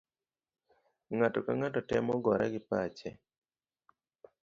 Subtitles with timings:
[1.15, 3.09] Ng'ato kang'ato temo gore gi pache.